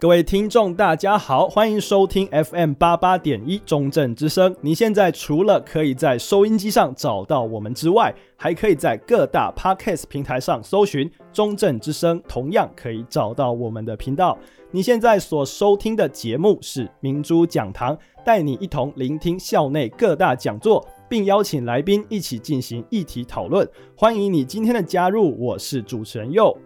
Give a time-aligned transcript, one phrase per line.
[0.00, 4.56] 各位听众，大家好，欢迎收听 FM 八八点一中正之声。
[4.62, 14.38] 你现在除了可以在收音机上找到我们之外，还可以在各大 Podcast 平台上搜寻中正之声，同样可以找到我们的频道。
[14.70, 17.94] 你现在所收听的节目是明珠讲堂，
[18.24, 23.68] 带你一同聆听校内各大讲座，并邀请来宾一起进行议题讨论。
[23.94, 26.56] 欢迎你今天的加入，我是主持人佑。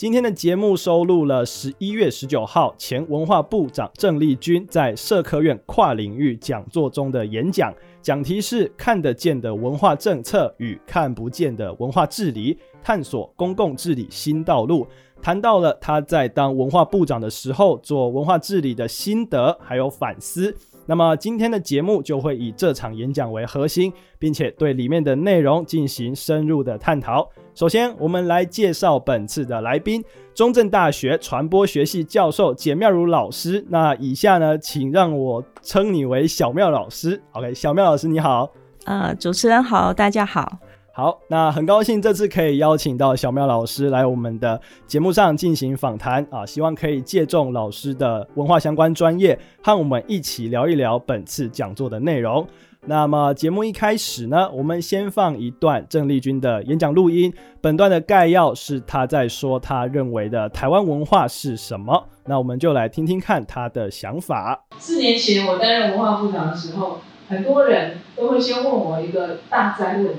[0.00, 14.86] 今天的节目收录了十一月十九号前文化部长郑丽君在社科院跨领域讲座中的演讲，讲题是“看得见的文化政策与看不见的文化治理，探索公共治理新道路”，
[15.20, 20.56] 谈到了他在当文化部长的时候做文化治理的心得还有反思。
[20.90, 27.30] 那么今天的节目就会以这场演讲为核心，并且对里面的内容进行深入的探讨。
[27.54, 30.02] 首先，我们来介绍本次的来宾——
[30.34, 33.64] 中正大学传播学系教授简妙如老师。
[33.68, 37.22] 那以下呢，请让我称你为小妙老师。
[37.34, 38.50] OK，小妙老师你好。
[38.84, 40.58] 呃，主持人好，大家好。
[40.92, 52.46] 好，那很高兴这次可以邀请到小妙老师来我们的节目上进行访谈啊，希望可以借重老师的文化相关专业，和我们一起聊一聊本次讲座的内容。
[52.86, 57.32] 那么节目一开始呢，我们先放一段郑丽君的演讲录音。
[57.60, 62.06] 本段的概要是他在说他认为的台湾文化是什么。
[62.24, 64.64] 那我们就来听听看他的想法。
[64.78, 70.14] 四年前我担任文化部长的时候，很多人都会先问我一个大哉问，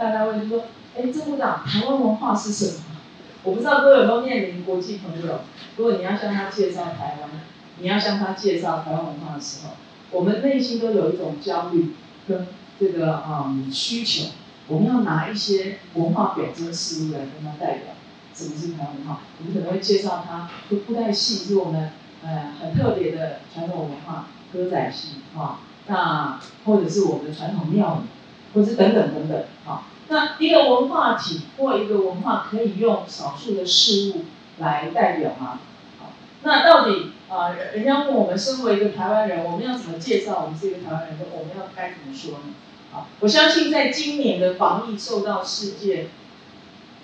[0.00, 0.64] 大家问就说
[0.96, 2.84] ：“哎，郑部长，台湾文化是什么？”
[3.44, 5.40] 我不知道各位有没有面临国际朋友，
[5.76, 7.28] 如果你要向他介绍台湾，
[7.80, 9.74] 你要向他介绍台湾文化的时候。
[10.10, 11.92] 我们内心都有一种焦虑
[12.26, 12.46] 跟
[12.80, 14.30] 这个啊、需求，
[14.68, 17.92] 我们要拿一些文化表征事物来跟他代表
[18.34, 19.20] 什么是台湾文化。
[19.38, 21.90] 我们可能会介绍它，就布袋戏是我们
[22.24, 28.08] 呃很特别的传统文化，歌仔戏啊，那或者是我们的传统庙宇，
[28.54, 29.86] 或者等等等等啊。
[30.08, 34.24] 那一个文化体或一个文化可以用少数的事物
[34.58, 35.60] 来代表吗？
[35.98, 36.12] 好，
[36.42, 37.12] 那到底？
[37.30, 41.16] 啊，人家问我们，身为一个台湾人，我们要怎么介绍我们是一个台湾人？
[41.32, 42.54] 我们要该怎么说呢？
[42.92, 46.08] 啊，我相信在今年的防疫受到世界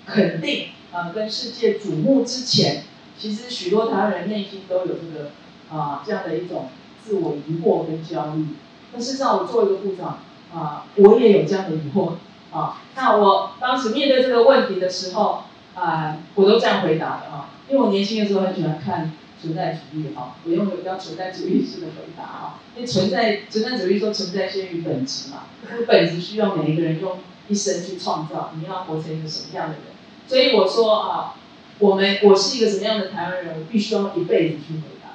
[0.05, 2.83] 肯定啊，跟世界瞩目之前，
[3.17, 5.31] 其实许多台湾人内心都有这个
[5.71, 6.67] 啊这样的一种
[7.01, 8.47] 自我疑惑跟焦虑。
[8.91, 10.19] 那事实上，我作为一个部长
[10.53, 12.13] 啊，我也有这样的疑惑
[12.51, 12.81] 啊。
[12.95, 15.43] 那我当时面对这个问题的时候
[15.75, 19.13] 啊，我都这样回答的啊，因为我年轻的时候很喜欢看。
[19.39, 25.43] 存在主义哈，我用比较存在主义式的回答哈，因为存在存在主义说存在先于本质嘛，
[25.87, 29.83] 本质需要每一个人用一生去创造，你要活成一个什么样的人？
[30.27, 31.35] 所以我说啊，
[31.77, 35.09] 我们我是一个什么样的台湾人，我必须要一辈子去回答。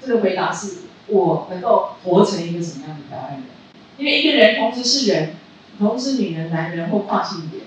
[0.00, 0.78] 这个回答是
[1.08, 3.42] 我能够活成一个什么样的台湾人？
[3.98, 5.36] 因为一个人同时是人，
[5.78, 7.60] 同时女人、男人或跨性别，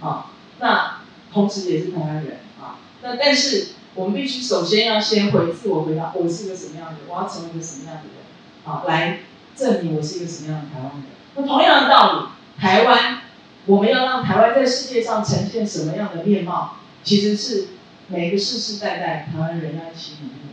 [0.00, 1.00] 啊，那
[1.32, 3.68] 同时也是台湾人啊，那但是。
[3.96, 8.24] 我们必须首先要先回自我回答，我是一个什么样的人，我要成为一个什么样的人，
[8.64, 9.20] 好，来
[9.54, 11.04] 证明我是一个什么样的台湾人。
[11.36, 12.26] 那同样的道理，
[12.60, 13.20] 台湾，
[13.66, 17.68] 我们要让台湾在世界上呈现什么样的面貌，其实是
[18.08, 20.43] 每个世世代代台湾人要一起努力。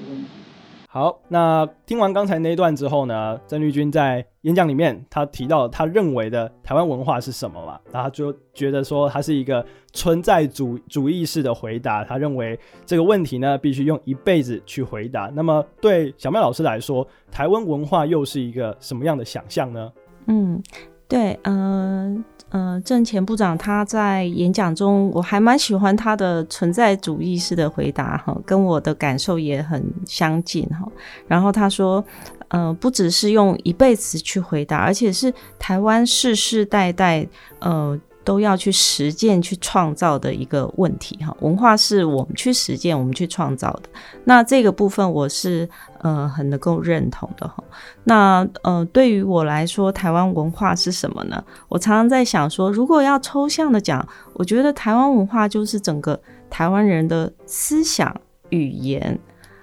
[0.94, 7.79] 好，那听完刚才那一段之后呢，郑丽君在演讲里面，他提到他认为的台湾文化是什么嘛？
[7.94, 12.03] 然后就觉得说，他是一个存在主主义式的回答。
[12.03, 15.31] 他认为这个问题呢，必须用一辈子去回答。
[15.34, 19.90] 那么对小妙老师来说，台湾文化又是一个什么样的想象呢？
[20.25, 20.62] 嗯，
[21.08, 30.85] 对，嗯、嗯，郑前部长他在演讲中，我还蛮喜欢他的存在主义式的回答哈，跟我的感受也很相近哈。
[31.28, 32.03] 然后他说，
[32.50, 37.28] 呃，不只是用一辈子去回答，而且是台湾世世代代
[37.59, 38.00] 呃。
[38.24, 41.35] 都要去实践、去创造的一个问题哈。
[41.40, 43.90] 文化是我们去实践、我们去创造的。
[44.26, 45.68] 那这个部分我是
[46.02, 47.64] 呃很能够认同的哈。
[48.03, 51.44] 那呃对于我来说，台湾文化是什么呢？
[51.68, 56.20] 我常常在想说，如果要抽象的讲，我觉得台湾文化就是整个
[56.50, 58.16] 台湾人的思想、
[58.50, 59.20] 语言，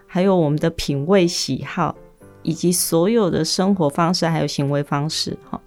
[0.06, 1.94] 还有我们的品味、喜好，
[2.42, 5.60] 以及所有的生活方式还有行为方式哈。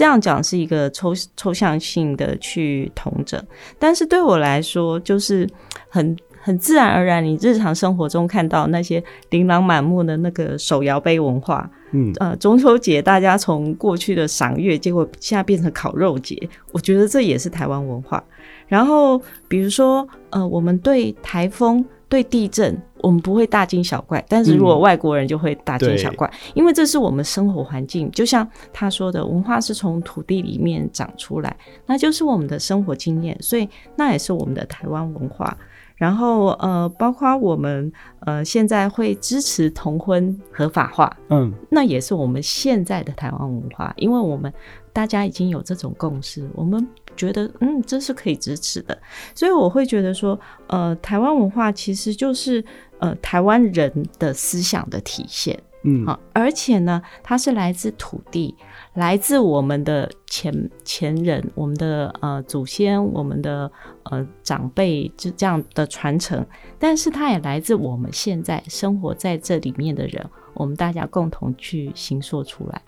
[0.00, 3.38] 这样讲是一个抽抽象性的去统整，
[3.78, 5.46] 但是对我来说，就是
[5.90, 7.22] 很很自然而然。
[7.22, 18.24] 你日常生活中看到那些琳琅满目的那个手摇杯文化，嗯，呃，中秋节大家从过去的赏月，结果现在变成烤肉节，我觉得这也是台湾文化。
[18.68, 28.10] 然后比如说，呃，我们对台风对地震，我们不会大惊小怪，但是如果外国人就会大惊小怪，嗯、因为这是我们生活环境。
[28.10, 35.56] 就像他说的，文化是从土地里面长出来，那就是我们的生活经验，所以那也是我们的台湾文化。
[35.94, 44.50] 然后呃，包括我们呃现在会支持同婚合法化，嗯，那也是我们现在的台湾文化，因为我们
[44.94, 46.88] 大家已经有这种共识，我们
[47.20, 48.98] 觉得嗯这是可以支持的，
[49.34, 50.38] 所以我会觉得说，
[50.68, 52.64] 呃，台湾文化其实就是
[52.98, 58.56] 呃台湾人的思想的体现，嗯，好，而且呢，它是来自土地。
[58.94, 60.52] 来自我们的前
[60.84, 63.70] 前人，我们的呃祖先，我们的
[64.04, 66.44] 呃长辈，就这样的传承。
[66.78, 70.24] 但是它也来自我们现在生活在这里面的人，
[70.54, 72.82] 我们大家共同去行说出来。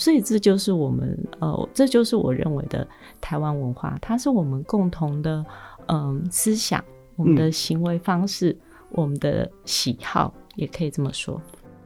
[0.00, 2.88] 所以这就是我们呃，这就是我认为的
[3.20, 5.44] 台湾文化，它是我们共同的
[5.88, 6.82] 嗯、呃、思想，
[7.16, 8.60] 我们的行为方式，嗯、
[8.92, 11.38] 我们的喜好，也可以这么说。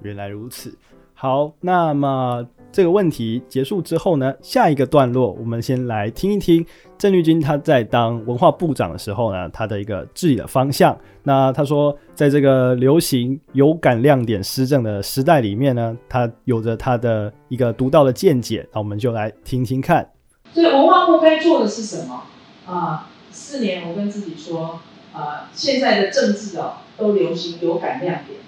[0.03, 0.79] 原来如此。
[1.13, 2.47] 好，那么。
[2.75, 6.67] 这个问题结束之后呢，下一个段落我们先来听一听
[6.99, 10.99] 郑丽君他在当文化部长的时候呢，他的一个治理的方向。
[11.23, 18.67] 那他说，在这个流行有感亮点施政的时代里面呢，他有着他的一个独到的见解。
[18.73, 20.11] 那我们就来听听看。
[20.53, 22.25] 所以文化部该做的是什么
[22.67, 23.09] 啊？
[23.31, 24.81] 四年我跟自己说
[25.13, 28.41] 啊，现在的政治哦都流行有感亮点，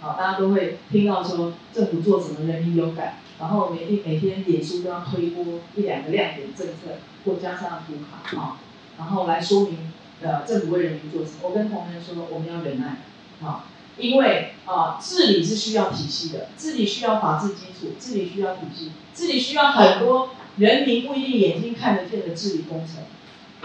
[0.00, 3.18] 啊，大家都会听到说政府做什么人民有感。
[3.44, 5.44] 然后每天每天脸书都要推播
[5.76, 6.96] 一两个亮点政策，
[7.26, 8.56] 或加上图卡啊，
[8.96, 9.92] 然后来说明
[10.22, 11.40] 呃政府为人民做什么。
[11.42, 13.02] 我跟同仁说，我们要忍耐
[13.46, 13.66] 啊，
[13.98, 23.04] 因为啊治理是需要体系的，治理需要法治基础，治理需要体系，治理需要很多人民不一定眼睛看得见的治理工程，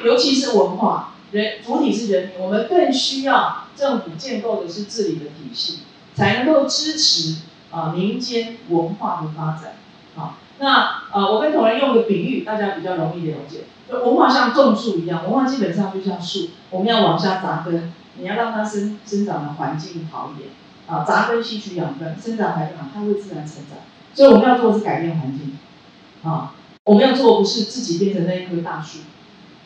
[0.05, 5.77] 尤其是文化，人主体是人民，我们更需要政府建构的是治理的体系，
[6.15, 7.35] 才能够支持。
[7.71, 9.73] 啊，民间文化的发展，
[10.17, 13.65] 啊，那呃，我跟同仁用个比喻，大家比较容易了解。
[13.89, 20.49] 文化像种树一样，文化基本上就像树，我们要往下扎根，你要让它生生长的环境好一点，
[20.87, 23.79] 啊，扎根吸取养分，生长环境好，它会自然成长。
[24.13, 25.57] 所以我们要做的是改变环境，
[26.23, 28.99] 啊，我们要做的不是自己变成那一棵大树，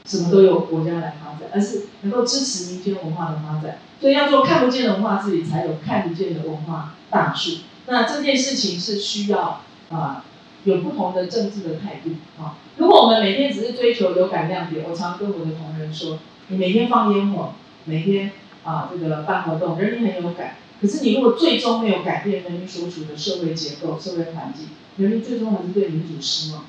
[0.05, 3.77] 什么都由国家来发展，而是能够支持民间文化的发展。
[3.99, 7.59] 所以要做看不见的文化自己，才有看得见的文化大树。
[7.85, 10.23] 那这件事情是需要啊
[10.63, 12.57] 有不同的政治的态度啊。
[12.77, 17.53] 如果我们每天只是追求有感亮点，我常跟我的同仁说，你每天放烟火，
[17.85, 18.31] 每天
[18.63, 20.55] 啊这个办活动，人民很有感。
[20.81, 26.63] 可是你如果最终没有改变人民所处的社会结构、社会环境，人民最终还是对民主失望，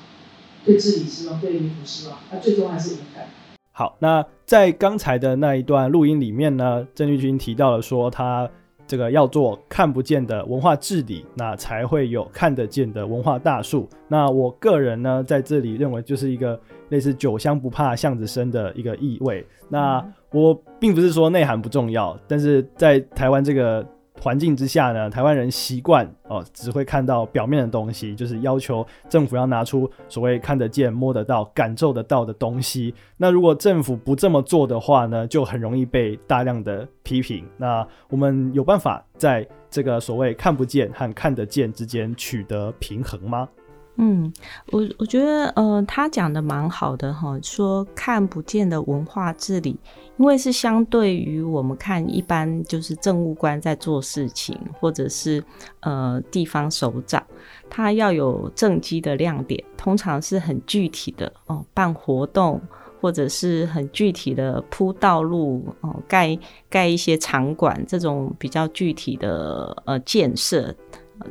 [0.65, 3.29] 对治理失望，对民主失望，那最终还是无感。
[3.71, 8.49] 好，那在刚才的那一段录音里面呢，郑丽君提到了说他。
[8.87, 13.87] 这个要做看不见的文化治理，那才会有看得见的文化大树。
[14.07, 16.59] 那我个人呢，在这里认为就是一个
[16.89, 19.45] 类似酒香不怕巷子深的一个意味。
[19.69, 23.85] 那我并不是说内涵不重要，但是在台湾这个。
[24.21, 32.93] 环境之下呢，台湾人习惯哦，只会看到表面的东西，就是要求政府要拿出所谓看得见、摸得到、感受得到的东西。
[33.17, 37.45] 那如果政府不这么做的话呢，就很容易被大量的批评。
[37.57, 43.47] 那我们有办法在这个所谓看不见和看得见之间取得平衡吗？
[43.97, 44.31] 嗯，
[44.71, 49.79] 我我觉得呃，他讲的蛮好的哈，说看不见的文化治理，
[50.17, 55.41] 因为是相对于我们看一般就是政务官在做事情，或者是
[55.79, 57.25] 呃地方首长，
[57.69, 62.61] 他要有政绩的亮点，通常是很具体的哦，办活动
[62.99, 66.37] 或者是很具体的铺道路哦，盖
[66.69, 70.75] 盖一些场馆这种比较具体的呃建设。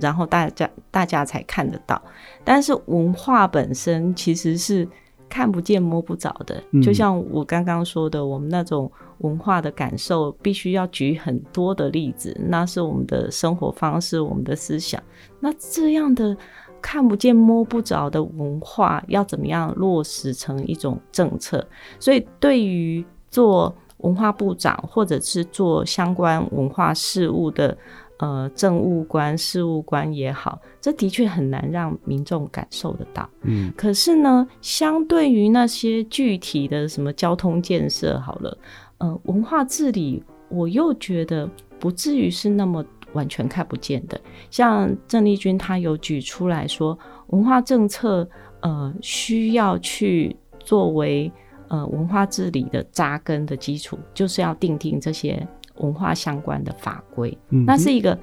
[0.01, 2.01] 然后大家大家才看得到，
[2.45, 4.87] 但是文化本身其实是
[5.29, 6.63] 看不见摸不着的。
[6.73, 15.03] 嗯、就像我刚刚说的，我们那种文化的感受，必须要举很多的例子，那是我们的生活方式，我们的思想。
[15.41, 16.37] 那这样的
[16.81, 21.67] 看不见摸不着的文化，要怎么样落实成一种政策？
[21.99, 27.77] 所以，对于做文化部长或者是做相关文化事务的。
[28.25, 33.29] 呃，政务官、事务官也好，这的确很难让民众感受得到。
[33.43, 38.57] 嗯，可是呢，相对于那些具体的什么交通建设，好了，
[38.97, 41.47] 呃，文化治理，我又觉得
[41.79, 44.19] 不至于是那么完全看不见的。
[44.51, 48.27] 像郑丽君她有举出来说，文化政策，
[48.61, 51.31] 呃，需要去作为
[51.69, 55.47] 呃文化治理的扎根的基础，就是要定定这些。
[55.77, 57.37] 文化相关的法规。
[57.51, 58.19] 嗯，那是一个，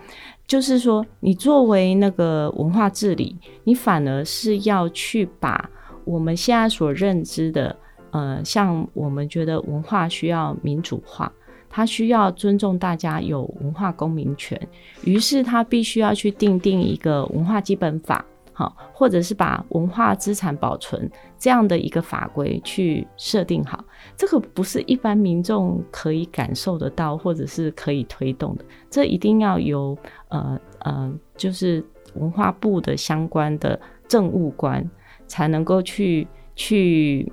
[0.47, 5.69] 就是说，你作为那个文化治理，你反而是要去把
[6.05, 7.75] 我们现在所认知的，
[8.11, 11.31] 呃，像我们觉得文化需要民主化，
[11.69, 14.59] 它需要尊重大家有文化公民权，
[15.03, 18.25] 于是他必须要去定定一个文化基本法。
[18.61, 23.83] 好，或者是把文化资产保存这样的一个法规去设定好，
[24.15, 28.65] 这个不是一般民众可以感受得到，或者是可以推动的。
[28.87, 29.97] 这一定要由
[30.29, 34.87] 呃呃，就是文化部的相关的政务官
[35.25, 37.31] 才能够去去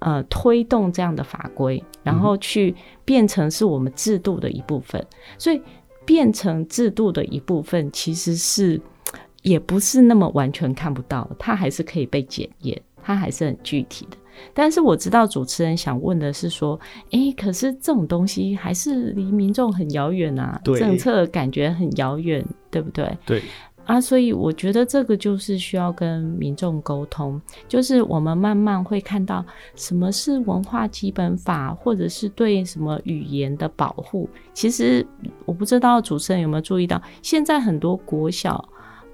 [0.00, 2.74] 呃推动这样的法规，然后去
[3.06, 5.02] 变成是我们制度的一部分。
[5.38, 5.62] 所以
[6.04, 8.78] 变成制度的一部分，其实是。
[9.42, 14.16] 也不是那么完全看不到，它还是可以被检验，它还是很具体的。
[14.54, 16.78] 但是我知道主持人想问的是说，
[17.10, 23.18] 哎、欸，可是这种东西还是离民众很遥远啊，对政策感觉很遥远，对不对？
[23.26, 23.42] 对
[23.84, 34.28] 啊，所以我觉得这个就是需要跟民众沟通，就是我们慢慢会看到什么是文化基本法，或者是对什么语言的保护。
[34.52, 35.04] 其实
[35.46, 38.68] 我不知道主持人有没有注意到，现在很多国小。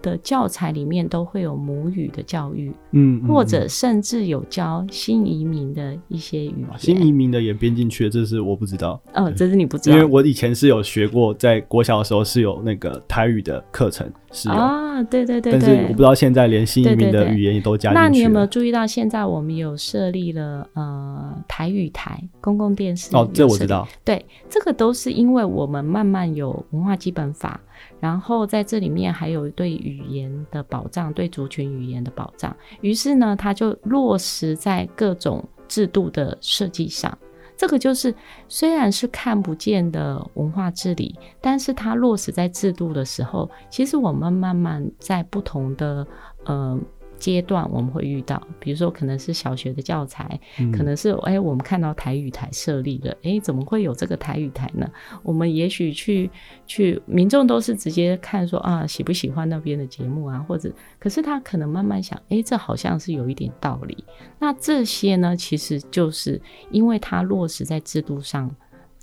[0.05, 9.01] 的教材里面都会有母语的教育，嗯，嗯，或者甚至有教新移民的一些语言，新移民的也编进去，这是我不知道。
[9.15, 18.03] 哦，这是你不知道，因为我以前是有学过，在国小的时候是有那个台语的课程，是啊，对对对对，但是我不知道现在连新移民的语言也都加进去了。
[18.03, 23.17] 那你有没有注意到，现在我们有设立了呃台语台公共电视？
[23.17, 23.89] 哦，这我知道。
[24.05, 27.59] 对，这个都是因为我们慢慢有文化基本法。
[28.05, 32.55] 然后在这里面还有对语言的保障，对族群语言的保障。
[32.83, 37.17] 于是呢，它就落实在各种制度的设计上。
[37.57, 38.15] 这个就是
[38.47, 46.07] 虽然是看不见的文化治理，但是它落实在制度的时候，其实我们慢慢在不同的
[46.45, 46.79] 呃。
[47.25, 54.87] 阶段我们会遇到，比如说可能是小学的教材，嗯、可能是哎、欸，我们看到台语台设立了，哎、欸，怎么会有这个台语台呢？
[55.23, 56.31] 我们也许去
[56.67, 64.05] 去，民众都是直接看说啊，喜不喜欢那边的节目啊，或者，可是他可能慢慢想，哎、欸，这好像是有一点道理。
[64.39, 66.39] 那这些呢，其实就是
[66.71, 68.55] 因为它落实在制度上。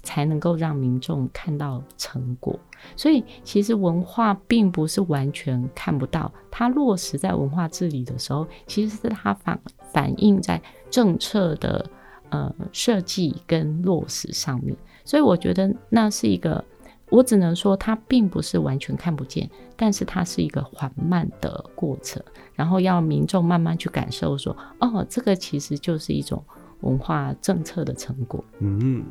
[0.03, 2.59] 才能够让民众看到成果，
[2.95, 9.59] 所以其实文化并不是完全看不到，它落实在文化治理的时候，其实是它反
[9.93, 11.87] 反映在政策的
[12.29, 14.75] 呃设计跟落实上面。
[15.05, 16.63] 所以我觉得那是一个，
[17.09, 22.21] 我只能说它并不是完全看不见，但是它是一个缓慢的过程，
[22.55, 26.43] 然后要民众慢慢去感受说，哦，这个其实就是一种
[26.79, 28.43] 文化政策的成果。
[28.57, 29.05] 嗯。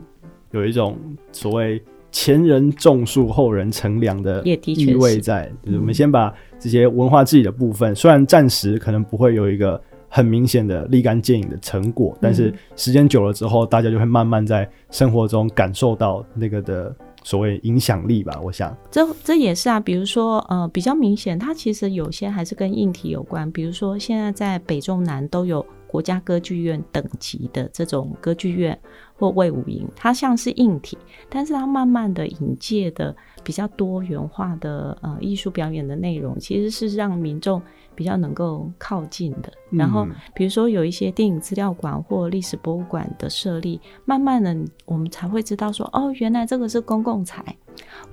[0.53, 0.97] 有一种
[1.33, 16.93] 所谓前人种树，后人乘凉的意味在，就是我们先把这些文化自己的部分，虽然暂时可能不会有一个很明显的立竿见影的成果，但是时间久了之后，大家就会慢慢在生活中感受到那个的
[17.23, 18.41] 所谓影响力吧。
[18.43, 25.65] 我想，这这也是啊，比如说呃，比较明显，它其实有些还是跟硬体有关，比如说现在在北中南都有。
[25.91, 28.79] 国家歌剧院等级的这种歌剧院
[29.21, 30.97] 或魏武营，它像是硬体，
[31.29, 37.61] 但是它慢慢的引介的比较多元化的呃艺术表演的内容，其实是让民众
[37.95, 39.53] 比较能够靠近的。
[39.69, 47.45] 然后比如说有一些电影资料馆或历史博物馆的设立，慢慢的我们才会知道说，哦，原来这个是公共财，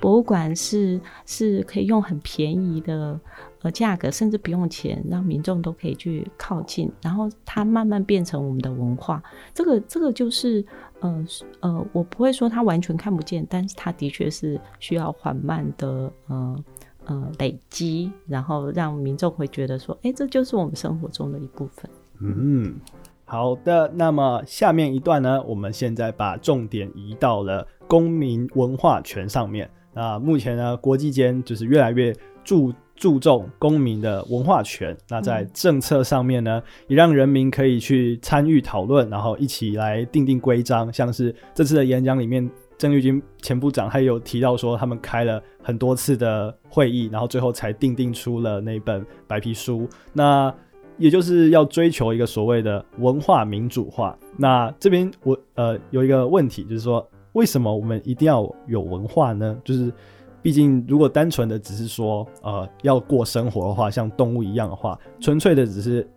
[0.01, 3.17] 博物馆是是可以用很便宜的。
[3.63, 9.19] 呃，价格甚至不用钱，让民众都可以去靠近，然后它慢慢变成我们的文化。
[9.51, 10.63] 这个，这个就是，
[11.00, 11.25] 呃，
[11.60, 16.63] 呃，我不会说他完全看不见，但是他的确是需要缓慢的，呃，
[17.06, 21.89] 呃，累积，然后让民众会觉得说，哎，这就是我们生活中的一部分。
[22.20, 22.80] 嗯，
[23.25, 23.92] 好的。
[23.94, 29.70] 那么下面一段呢，我们现在把重点移到了公民文化权上面。
[29.94, 32.74] 那目前呢，国际间就是越来越注。
[32.98, 40.92] 注重公民的文化权，那在政策上面呢，也让人民可以去参与讨论，然后一起来定定规章。
[40.92, 49.88] 像是这次的演讲里面，郑玉军前部长还有提到说，他们开了很多次的会议，然后最后才定定出了那本白皮书。
[50.12, 50.51] 那
[50.98, 54.18] 也就是要追求一个所谓的文化民主化。
[54.36, 59.56] 那这边我呃有一个问题，就是说，为什么我们一定要有文化呢？
[59.63, 59.94] 就是。
[60.41, 66.08] 毕竟，如果单纯的只是说，呃，要过生活的话，像动物一样的话，纯粹的只是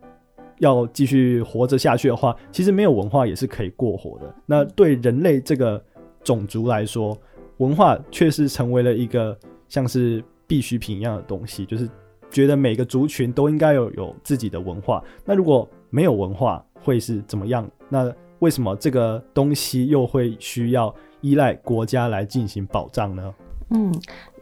[0.59, 4.35] 要继续活着下去的话，其实没有文化也是可以过活的。
[4.47, 5.83] 那对人类这个
[6.23, 7.17] 种族来说，
[7.57, 9.37] 文化却是成为了一个
[9.69, 11.89] 像是必需品一样的东西，就是
[12.31, 15.03] 觉得每个族群都应该有有自己的文化。
[15.25, 17.69] 那如果没有文化，会是怎么样？
[17.89, 23.35] 那为什么这个东西又会需要依赖国家来进行保障呢？
[23.71, 23.93] 嗯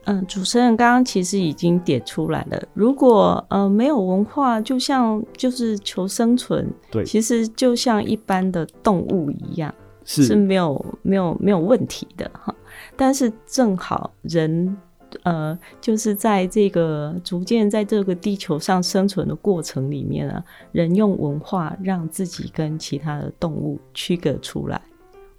[0.04, 12.54] 嗯，主持人刚刚其实已经点出来了，如果呃没有文化，就像就是求生存，对，其实就像一般的动物一样，是是没有没有没有问题的哈。
[12.96, 14.76] 但是正好人。
[15.22, 24.78] 呃，就是在这个逐渐在这个地球上生存的过程里面啊，人用文化让自己跟其他的动物区隔出来。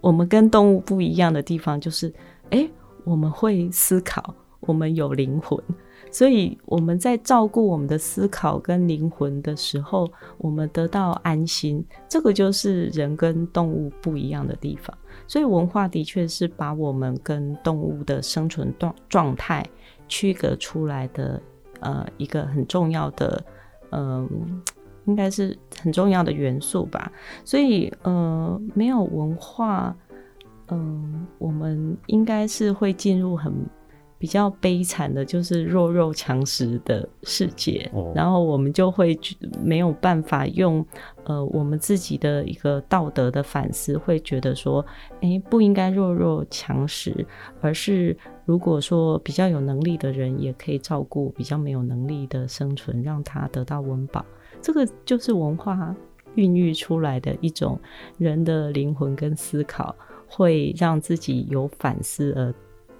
[0.02, 2.12] 我们跟动物不一样的地方就是，
[2.50, 2.68] 哎，
[3.04, 5.60] 我们会思考，我们有灵魂，
[6.12, 11.86] 所以我们在照顾我们的思考跟灵魂的时候，我们得到安心。
[12.08, 14.96] 这个就是人跟动物不一样的地方。
[15.28, 19.64] 所以文化的确是把我们跟动物的生存状状态
[20.08, 21.40] 区隔出来的，
[21.82, 23.44] 呃，一个很重要的，
[23.92, 24.62] 嗯、
[25.06, 27.12] 应该是很重要的元素吧。
[27.46, 29.96] 所以，呃，没有文化，
[30.72, 33.54] 嗯、呃，我们应该是会进入很。
[34.22, 38.14] 比较悲惨的就是弱肉强食的世界，oh.
[38.14, 39.18] 然后我们就会
[39.64, 40.86] 没有办法用
[41.24, 44.86] 呃我们自己的一个道德的反思，会觉得说，
[45.22, 47.26] 哎，不应该弱肉强食，
[47.62, 54.26] 而是如果说比较有能力的人也可以照顾比较没有能力的生存，让他得到温饱。
[54.62, 55.96] 这个就是文化
[56.36, 57.80] 孕育出来的一种
[58.18, 59.96] 人的灵魂跟思考，
[60.30, 62.54] 会让自己有反思而。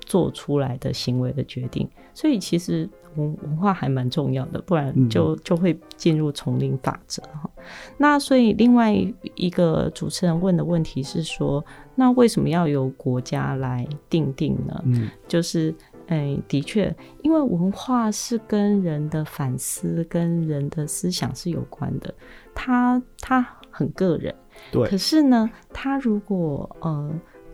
[0.06, 7.48] 做出来的行为的决定，所以其实文文化还蛮重要的，不然就就会进入丛林法则哈。
[7.96, 8.92] 那所以另外
[9.36, 14.82] 一个主持人问的问题是说，那为什么要由国家来定定呢？
[14.86, 15.72] 嗯，就是，
[16.08, 22.12] 哎，的确，因为文化是跟人的反思、跟人的思想是有关的，
[22.56, 24.34] 它它很个人，
[24.72, 24.88] 对。
[24.88, 27.12] 可是呢，他如果呃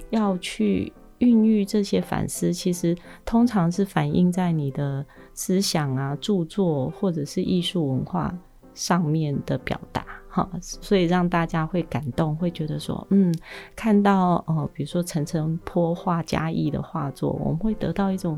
[0.09, 0.91] 要去。
[1.19, 8.37] 孕育这些反思，其实通常是反映在你的思想啊、著作或者是艺术文化
[8.73, 13.33] 上面的表达，哈，所以让大家会感动，会觉得说，嗯，
[13.77, 18.37] 看到呃，比如说陈澄波画嘉义的画作，我们会得到一种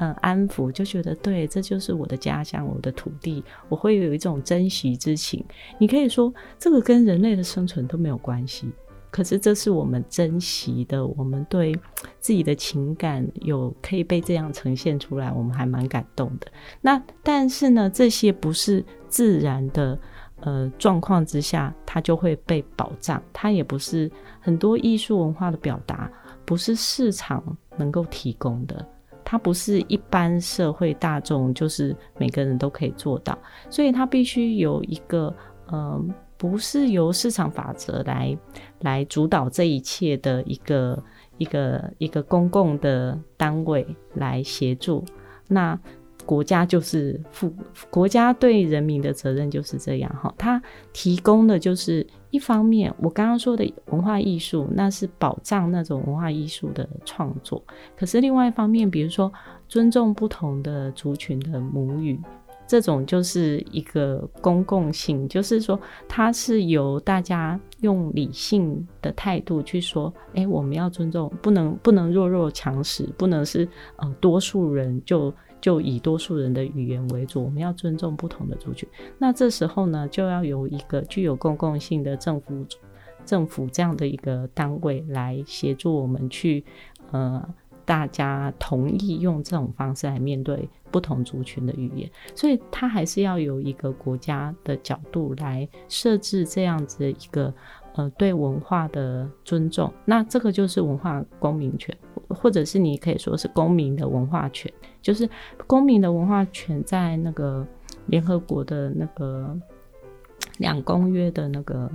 [0.00, 5.44] 嗯、安抚，就觉得对，这就是我的家乡，我的土地，我会有一种珍惜之情。
[5.78, 8.70] 你可以说，这个跟人类的生存都没有关系。
[9.10, 11.74] 可是这是我们珍惜的，我们对
[12.20, 16.46] 自己的情感有可以被这样呈现出来，我们还蛮感动的。
[16.80, 19.98] 那但是呢，这些不是自然的
[20.42, 23.20] 呃状况之下，它就会被保障。
[23.32, 24.10] 它也不是
[24.40, 26.10] 很多艺术文化的表达，
[26.44, 27.44] 不是市场
[27.76, 28.88] 能够提供的，
[29.30, 33.38] 它不是一般社会大众就是每个人都可以做到，
[33.70, 35.32] 所以它必须有一个
[35.68, 36.04] 呃。
[36.40, 38.34] 不是由市场法则来
[38.78, 41.04] 来主导这一切的一个
[41.36, 45.04] 一个一个公共的单位来协助，
[45.48, 45.78] 那
[46.24, 47.54] 国家就是负
[47.90, 50.62] 国家对人民的责任就是这样哈，它
[50.94, 57.62] 提供的就是一方面我刚刚说的文化艺术，那是保障那种文化艺术的创作，
[57.96, 59.32] 可是另外一方面，比如说
[59.68, 62.20] 尊重不同的族群的母语。
[62.66, 78.88] 这种就是一个公共性，就是说，它是由大家用理性的态度去说，哎，我们要尊重，不能不能弱肉强食，不能是呃多数人就就以多数人的语言为主，我们要尊重不同的族群。
[79.18, 82.66] 那这时候呢，就要有一个具有公共性的政府
[83.24, 86.64] 政府这样的一个单位来协助我们去
[87.10, 87.42] 呃。
[87.82, 97.52] 大家同意用这种方式来面对不同族群的语言，所以它还是要有一个国家的角度来设置这样子一个
[97.96, 99.92] 呃对文化的尊重。
[100.04, 101.96] 那这个就是文化公民权，
[102.30, 105.28] 或者是你可以说是公民的文化权，就是
[105.66, 107.66] 公民的文化权在那个
[108.06, 109.56] 联合国的那个
[110.58, 111.90] 两公约的那个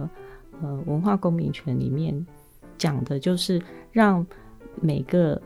[0.62, 2.26] 呃文化公民权里面
[2.78, 4.26] 讲的，就是让
[4.82, 5.41] 每个。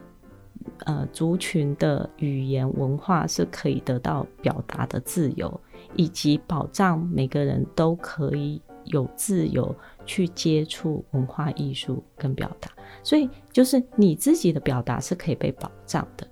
[0.86, 5.60] 呃，族群的语言文化是可以得到表达的自由，
[5.96, 9.74] 以及保障每个人都可以有自由
[10.10, 12.72] 去接触文化艺术跟表达。
[13.04, 16.28] 所以，就是你自己的表达是可以被保障的，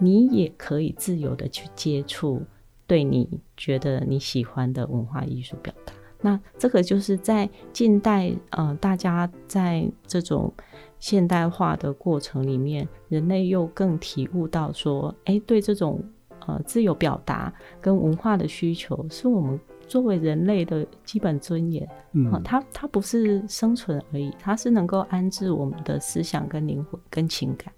[0.00, 2.42] 你也可以自由的去接触
[2.88, 5.92] 对你觉得你喜欢的文化艺术表达。
[6.20, 10.52] 那这个就是在近代，呃，大家在这种
[10.98, 16.02] 现代化的过程里面，人类又更体悟到说，哎，对这种
[16.46, 19.58] 呃自由表达跟文化的需求，是我们
[19.90, 21.86] 作为人类的基本尊严。
[22.12, 27.70] 嗯，呃、它它不是生存而已，它是能够安置我们的思想跟灵魂跟情感。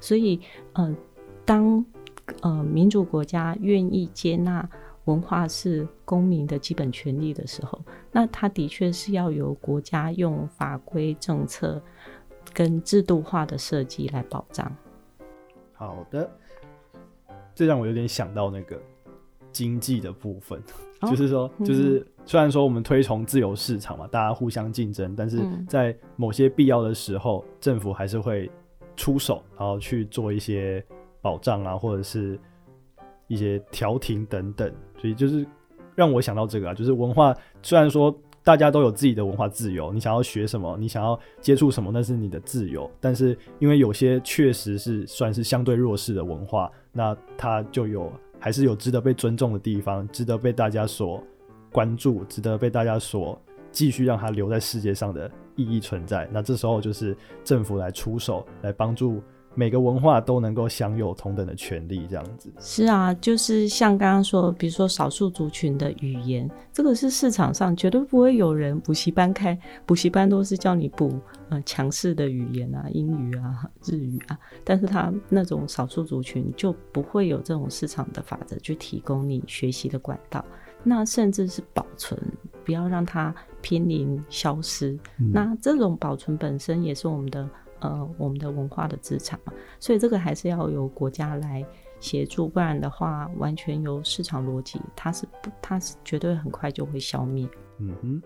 [0.00, 0.40] 所以，
[0.74, 0.96] 呃，
[1.44, 1.84] 当
[2.42, 4.66] 呃民主国家愿意接纳。
[5.04, 7.80] 文化是公民的基本权利的时候，
[8.12, 11.80] 那它的确是要由国家用法规、政策
[12.52, 14.70] 跟制度化的设计来保障。
[15.72, 16.30] 好的，
[17.54, 18.78] 这让我有点想到那个
[19.50, 20.62] 经济的部分，
[21.00, 28.50] 哦、就是说，就是虽然说我们推崇自由市场嘛，大家互相竞争，但是在某些必要的时候，嗯、政府还是会
[28.96, 30.84] 出手，然后去做一些
[31.20, 32.38] 保障啊，或者是。
[33.30, 35.46] 一些调停等等，所以就是
[35.94, 38.10] 让我想到这个啊，就是文化虽然说
[38.42, 42.90] 大家都有自己的文化自由，你想要学什么，你想要接触什么，那是你的自由。
[42.98, 51.22] 但是因为有些确实是算是相对弱势的文化，那它就有还是有值得被尊重的地方，值得被大家所
[51.72, 56.28] 关注，值得被大家所继续让它留在世界上的意义存在。
[56.32, 59.22] 那这时候就是政府来出手来帮助。
[59.54, 62.52] 每个文化都能够享有同等的权利，这样子。
[62.60, 80.44] 是啊，就是像刚刚说，比如说少数族群的语言，这个是市场上绝对不会有人补习班开，补习班都是叫你补呃强势的语言啊，英语啊、日语啊，但是他那种少数族群就不会有这种市场的法则去提供你学习的管道，
[80.84, 82.20] 那甚至是保存，
[82.64, 84.96] 不要让它濒临消失。
[85.18, 85.32] 嗯。
[85.32, 87.48] 那这种保存本身也是我们的。
[87.80, 91.64] 呃，我们的文化的资产嘛，所以这个还是要由国家来
[92.00, 97.48] 协助，不然的话，完全由市场逻辑，它是不，它是绝对很快就会消灭。
[97.78, 98.22] 嗯哼，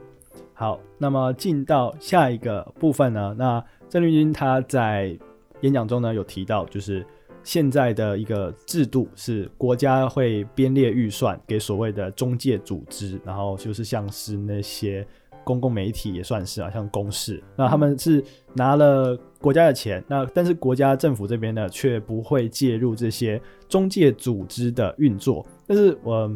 [0.54, 5.18] 好，那么进到下一个部分呢，那郑丽君他在
[5.60, 7.06] 演讲中呢有提到，就是
[7.42, 15.06] 现在的一个制度是国家会编列预算给所谓的中介组织，然后就是像是那些。
[15.44, 18.22] 公共媒体也算是啊，像公视，那他们是
[18.54, 25.44] 拿了国家的钱，那但是国家政府这边呢，却不会介入这些中介组织的运作。
[25.66, 26.30] 但是我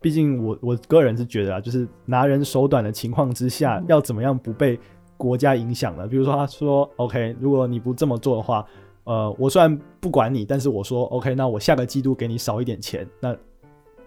[0.00, 4.78] 毕竟我我个人是觉得啊，就是拿人手短的情况之下，要怎么样不被
[5.16, 6.06] 国家影响呢？
[6.06, 8.66] 比如说他说，OK，如果你不这么做的话，
[9.04, 13.36] 呃，我虽然不管你，但是我说 OK，那我下个季度给你少一点钱，那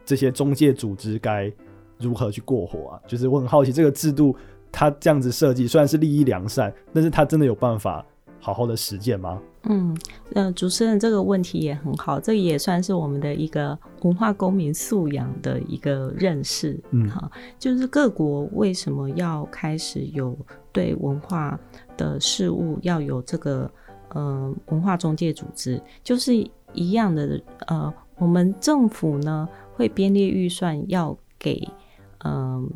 [0.05, 1.51] 这些中介组织该。
[1.99, 3.01] 如何去过活啊？
[3.07, 4.35] 就是我很好奇，这个制度
[4.71, 8.05] 它这样子设计，虽然是利益良善，但是它真的有办法
[8.39, 9.41] 好好的实践吗？
[9.69, 9.97] 嗯，
[10.33, 16.77] 呃，主持人这个问题也很好，这也算是我们的一个文化公民素养的一个认识。
[16.91, 20.37] 嗯，哈，就是各国为什么要开始有
[20.73, 21.57] 对文化
[21.95, 23.71] 的事物要有这个
[24.09, 26.35] 呃文化中介组织，就是
[26.73, 27.39] 一样的。
[27.67, 31.65] 呃，我们政府呢会编列预算要给。
[32.23, 32.69] 嗯，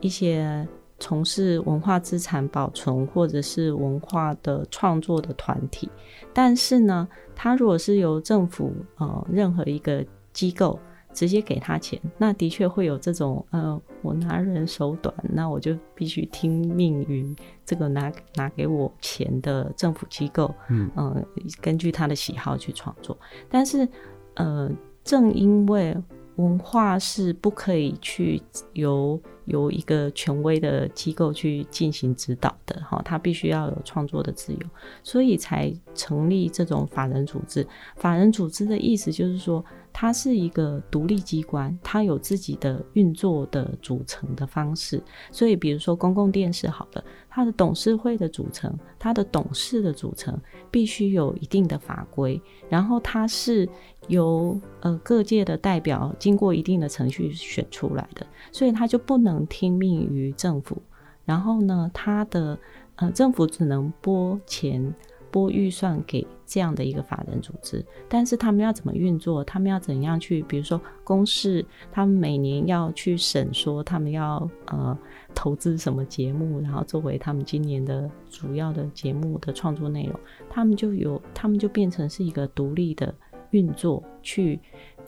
[0.00, 0.66] 一些
[0.98, 5.88] 从事文化资产保存或者是文化的创作的团体，
[6.32, 10.78] 但是呢，他如果是由政府呃任何一个机构
[11.12, 21.24] 直接给他钱，那的确会有这种呃，我拿人手短，那我就必须听命于这个拿拿给我钱的政府机构，嗯、呃，
[21.60, 23.16] 根据他的喜好去创作。
[23.48, 23.88] 但是
[24.34, 24.70] 呃，
[25.02, 25.96] 正因为
[26.38, 28.40] 文化是不可以去
[28.72, 34.60] 由由一个权威的机构去进行指导的，哈，它必须要有创作的自由，
[35.02, 37.66] 所以才成立这种法人组织。
[37.96, 45.02] 法人组织的意思就是说，它是一个独立机关，它有自己的运作的组成的方式。
[45.32, 53.68] 所以，比如说公共电视好了，它的董事会的组成，它的董事的组成必须有一定的法规，然后它是。
[54.08, 60.76] 由呃各界的代表经过一定的程序选出来的，所以他就不能听命于政府。
[61.24, 62.58] 然后呢，他的
[62.96, 64.94] 呃政府只能拨钱
[65.30, 69.44] 拨预算给这样的一个法人组织，但是他们要怎么运作？
[69.44, 70.40] 他们要怎样去？
[70.44, 74.98] 比如说公示，他们每年要去审说他们要呃
[75.34, 80.18] 投资什么节目，然后作为他们今年的主要的节目的创作内容，
[80.48, 83.14] 他们就有他们就变成是一个独立的。
[83.50, 84.58] 运作去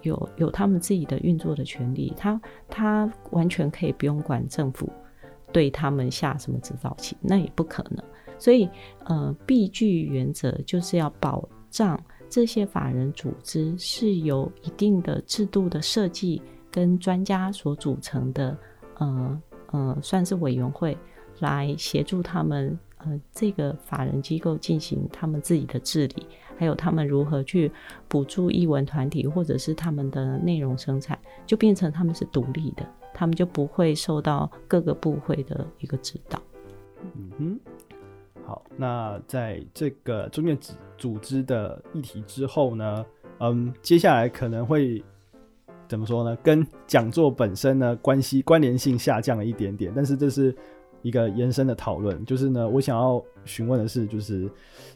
[0.03, 4.91] 有有他们自己的运作的权利，他他完全可以不用管政府
[5.53, 8.05] 对他们下什么指导棋，那也不可能。
[8.39, 8.67] 所以，
[9.05, 18.57] 呃，必具原则就是要保障这些法人组织是由一定的制度的设计跟专家所组成的，
[18.97, 20.97] 呃呃算是委员会
[21.41, 26.27] 来协助他们呃这个法人机构进行他们自己的治理，
[26.61, 27.73] 还有他们如何去
[28.07, 36.39] 补助译文团体或者是他们的内容生产，就变成他们是独立的，他们就不会受到各个部会的一个指导。
[37.17, 37.61] 嗯哼，
[38.45, 43.07] 好，那在这个中介组组织的议题之后呢，
[43.39, 45.03] 嗯，接下来可能会
[45.89, 46.37] 怎么说呢？
[46.43, 50.55] 跟讲座本身呢关系关联性下降了一点点，但是这是
[51.03, 52.25] 一个延伸的讨论。
[52.25, 54.51] 就是呢，我想要询问的是，就是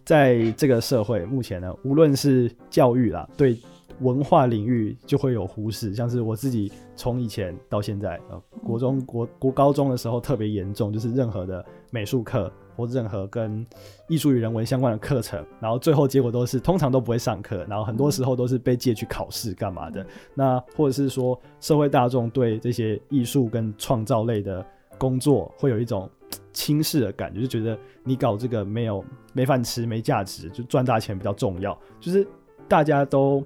[0.05, 3.57] 在这个社会目前呢，无论是教育啦，对
[4.01, 12.51] 文化领域就会有忽视，像是我自己从以前到现在，呃，国中国国高中的时候特别严重，就是任何的美术课。
[12.77, 13.65] 或任何跟
[14.09, 20.05] 艺术与人文相关的课程，然后最后结果都是通常都不会上课，然后很多时候都是被借去考试干嘛的。
[20.35, 24.67] 那或者是说社会大众对这些艺术跟创造类的
[24.99, 26.09] 工作会有一种
[26.53, 31.79] 轻视的感觉，就觉得你搞这个没有没饭吃、没价值，就赚大钱比较重要。
[32.01, 32.27] 就是
[32.69, 33.45] 大家都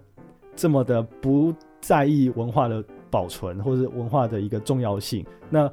[0.55, 5.71] 这么的不在意文化的保存或者是文化的一个重要性，那。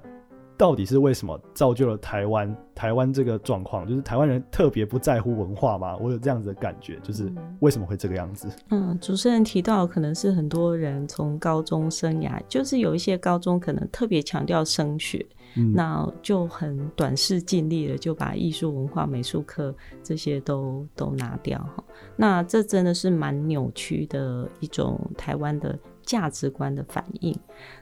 [0.58, 3.86] 到底是为什么造就了台湾台湾这个状况？
[3.86, 5.98] 就是台湾人特别不在乎文化吗？
[5.98, 8.48] 我有这样子的感觉，就是为什么会这个样子？
[8.70, 15.26] 嗯，主持人提到可能是很多人从高中生涯，就是有一些高中可能特别强调升学，
[15.74, 21.84] 那就很短视尽力了就把艺术、文化、美术课这些都都拿掉哈。
[22.16, 27.38] 那这真的是蛮扭曲的一种台湾的价值观的反应。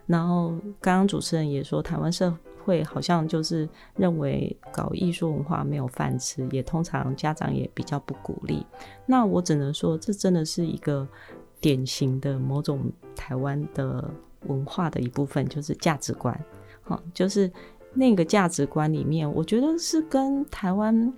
[0.06, 8.66] 然后刚刚主持人也说，台湾社会好像就是认为搞艺术文化没有饭吃，也通常家长也比较不鼓励。
[9.06, 11.08] 那我只能说，这真的是一个
[11.60, 14.10] 典型的某种台湾的
[14.48, 16.40] 文化的一部分，就是价值观。
[16.84, 17.52] 好，就是
[17.94, 21.14] 那个价值观里面，我觉得是跟台湾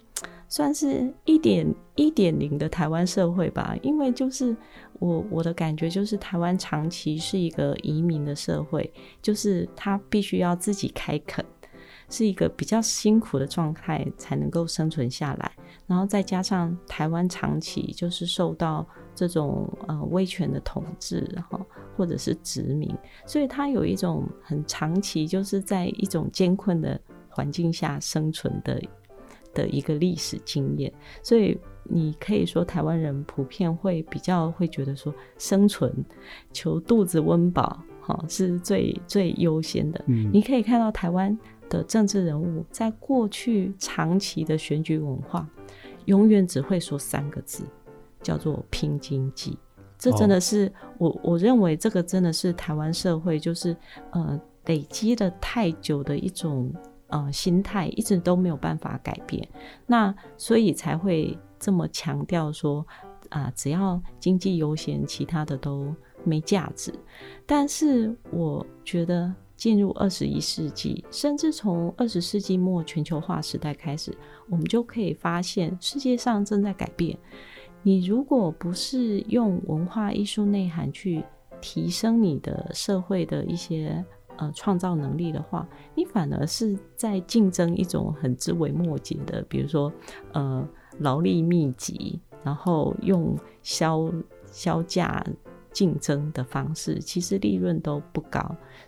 [0.48, 4.56] 算是一点一点零的台湾社会吧，因为就是。
[5.00, 8.90] 我我的感觉就是，台湾长期是一个移民的社会，
[9.22, 11.44] 就是他必须要自己开垦，
[12.10, 15.52] 是一个比较辛苦的状态才能够生存下来。
[15.88, 21.60] 然后再加上台湾长期就是受到这种呃威权的统治哈，
[21.96, 22.94] 或者是殖民，
[23.26, 28.82] 所以它有一种很长期就是在一种艰困的环境下生存的
[29.54, 31.58] 的一个历史经验，所以。
[31.88, 35.94] 你可以说台湾人普遍会比较会觉得说生存、
[36.52, 40.04] 求肚子温饱，哈，是最最优先的。
[40.08, 41.38] 嗯，你可以看到台湾
[41.70, 45.48] 的政治人物在过去长期的选举文化，
[46.06, 47.64] 永远只会说三个字，
[48.22, 49.58] 叫做拼经济。
[49.98, 53.76] 这真的是我我认为这个真的是台湾社会就是
[54.12, 56.74] 呃累积了太久的一种
[57.08, 59.48] 呃心态，一直都没有办法改变。
[59.86, 61.38] 那所以才会。
[61.58, 62.86] 这么强调说
[63.30, 65.92] 啊，只要经济优先，其他的都
[66.24, 66.94] 没价值。
[67.46, 74.16] 但是我觉得进入二十一世纪，甚至从二十世纪末全球化时代开始，
[74.50, 77.18] 我们就可以发现世界上正在改变。
[77.84, 81.24] 你如果不是用文化艺术内涵去
[81.62, 84.04] 提升你的社会的一些
[84.38, 89.92] 呃创造能力的话，你反而是在竞争一种很枝微末节的，比如说
[90.34, 90.68] 呃。
[91.00, 94.10] 劳力密集，然后用消
[94.50, 95.22] 消价
[95.76, 98.40] 竞争的方式，其实利润都不高。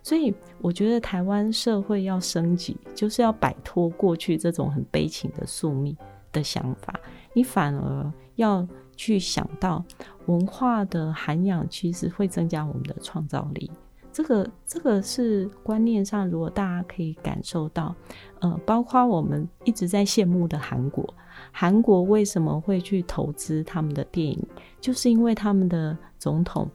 [0.02, 5.96] 所以我觉得台湾社会要升级，就是要摆脱过去这种很悲情的宿命
[6.32, 6.98] 的想法。
[7.34, 9.84] 你反而要去想到
[10.28, 13.70] 文化的涵养，其实会增加我们的创造力。
[14.14, 17.94] 这个这个是观念上，如果大家可以感受到，
[18.40, 21.14] 呃，包括我们一直在羡慕的韩国。
[21.52, 24.48] 韩国为什么会去投资他们的电影？
[24.80, 26.70] 就是因为他们的总统，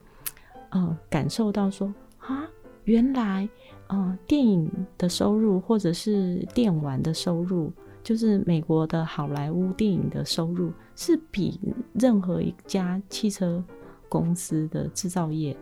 [0.69, 2.45] 呃，感受到说啊，
[2.83, 3.47] 原来，
[3.87, 7.71] 呃，电影的收入或者是电玩的收入，
[8.03, 11.59] 就是美国的好莱坞电影的收入，是比
[11.93, 13.63] 任何一家汽车
[14.09, 15.55] 公司的制造业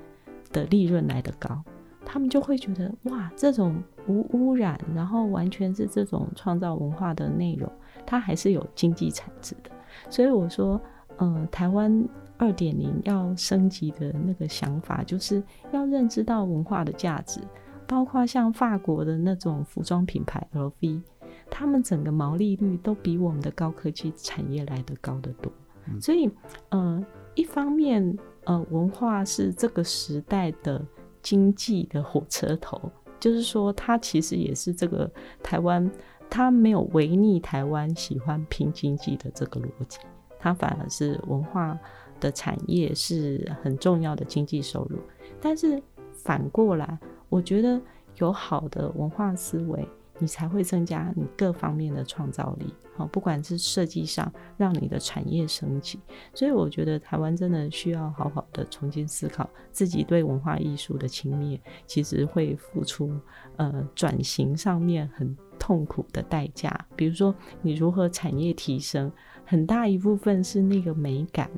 [0.51, 1.63] 的利润来得高。
[2.03, 7.71] 他们就会觉得哇，这种无污染，然后完全是这种创造文化的内容。
[8.05, 9.71] 它还是有经济产值的，
[10.09, 10.79] 所以我说，
[11.17, 17.39] 呃，台湾二点零要升级的那个想法，就是要认知到文化的价值，
[17.87, 21.01] 包括像法国的那种服装品牌 LV，
[21.49, 25.51] 他们整个毛利率都比我们的高科技产业来得高得多。
[25.99, 26.29] 所以，
[26.69, 27.03] 呃，
[27.35, 30.85] 一方面，呃，文化是这个时代的
[31.21, 32.91] 经济的火车头。
[33.21, 35.09] 就是说，他其实也是这个
[35.41, 35.89] 台湾，
[36.29, 39.99] 他没有违逆台湾喜欢拼经济的这个逻辑，
[40.37, 41.79] 他反而是文化
[42.19, 44.97] 的产业是很重要的经济收入。
[45.39, 45.81] 但是
[46.11, 47.79] 反过来，我觉得
[48.17, 49.87] 有好的文化思维。
[50.21, 55.99] 你才会增加你各方面的创造力，好，不管是设计上让你的产业升级，
[56.31, 63.11] 所以我觉得台湾真的需要好好的重新思考自己对文化艺术的轻蔑，其实会付出
[63.57, 66.69] 呃转型上面很痛苦的代价。
[66.95, 69.11] 比如说你如何产业提升，
[69.43, 71.49] 很大一部分是那个美感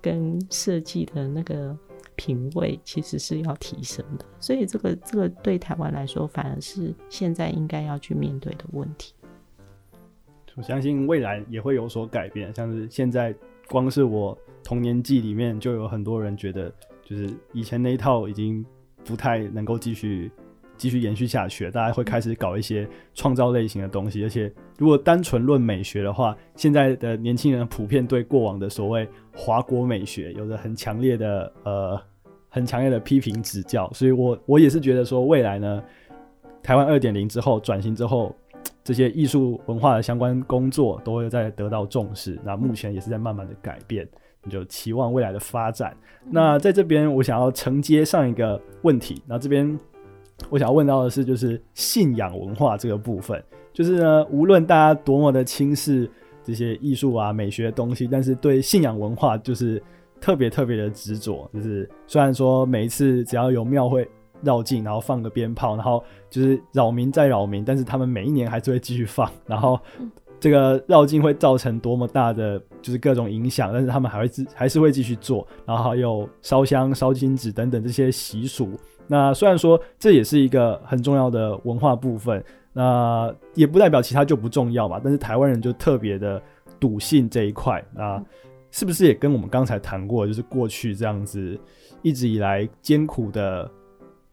[0.00, 1.76] 跟设计的那个。
[2.24, 9.12] 品味其实是要提升的，所以这个这个对台湾来说，反而是现在应该要去面对的问题。
[10.54, 13.34] 我相信未来也会有所改变，像是现在
[13.68, 18.64] 光是我童年记里面就有很多人觉得，就是以前那一套已经
[19.04, 20.30] 不太能够继续
[20.76, 32.00] 继续延续下去，大家会开始搞一些创造类型的东西，而且如果单纯论美学的话，现在的年轻人普遍对过往的所谓华国美学有着很强烈的呃
[32.52, 35.82] 很强烈的批评指教，所以我我也是觉得说未来呢，
[36.62, 38.32] 台湾二点零之后转型之后，
[38.84, 44.06] 这些艺术文化的相关工作都会在得到重视，那目前也是在慢慢的改变，
[44.50, 45.96] 就期望未来的发展。
[46.30, 49.76] 那在这边我想要承接上一个问题，那这边。
[50.50, 53.40] 我想要问到的是，就是信仰文化这个部分，
[53.72, 56.10] 就是呢，无论大家多么的轻视
[56.42, 59.80] 这些艺术啊、美学的东西，但是对信仰文化就是
[60.22, 61.46] 特别特别的执着。
[61.52, 64.08] 就是虽然说每一次只要有庙会
[64.42, 69.30] 绕境，然后放个鞭炮，然后就是扰民再扰民，但是他们每一年还是会继续放。
[69.46, 69.78] 然后
[70.40, 75.46] 这个绕境会造成多么大的就是各种影响，但是他们还会自还是会继续做。
[75.66, 78.70] 然后还有烧香、烧金纸等等这些习俗。
[79.06, 85.00] 那虽然说这也是一个很重要的文化部分，那也不代表其他就不重要嘛。
[85.02, 86.40] 但是台湾人就特别的
[86.80, 88.24] 笃信这一块，那
[88.72, 91.56] 是不是也跟我们刚才谈过，就是过去这样子
[92.02, 93.70] 一直以来艰苦的